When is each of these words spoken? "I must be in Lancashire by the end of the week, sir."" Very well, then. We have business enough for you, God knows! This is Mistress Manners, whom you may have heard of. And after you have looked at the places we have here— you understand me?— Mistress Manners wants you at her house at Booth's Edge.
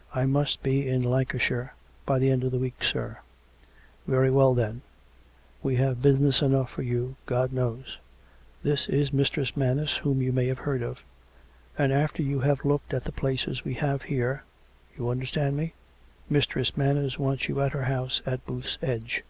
"I 0.14 0.26
must 0.26 0.62
be 0.62 0.86
in 0.86 1.02
Lancashire 1.02 1.72
by 2.04 2.18
the 2.18 2.28
end 2.30 2.44
of 2.44 2.50
the 2.52 2.58
week, 2.58 2.84
sir."" 2.84 3.20
Very 4.06 4.30
well, 4.30 4.52
then. 4.52 4.82
We 5.62 5.76
have 5.76 6.02
business 6.02 6.42
enough 6.42 6.70
for 6.70 6.82
you, 6.82 7.16
God 7.24 7.50
knows! 7.50 7.96
This 8.62 8.90
is 8.90 9.10
Mistress 9.10 9.56
Manners, 9.56 9.96
whom 9.96 10.20
you 10.20 10.32
may 10.34 10.48
have 10.48 10.58
heard 10.68 10.82
of. 10.82 10.98
And 11.78 11.94
after 11.94 12.22
you 12.22 12.40
have 12.40 12.62
looked 12.62 12.92
at 12.92 13.04
the 13.04 13.10
places 13.12 13.64
we 13.64 13.72
have 13.72 14.02
here— 14.02 14.42
you 14.98 15.08
understand 15.08 15.56
me?— 15.56 15.72
Mistress 16.28 16.76
Manners 16.76 17.18
wants 17.18 17.48
you 17.48 17.62
at 17.62 17.72
her 17.72 17.84
house 17.84 18.20
at 18.26 18.44
Booth's 18.44 18.76
Edge. 18.82 19.24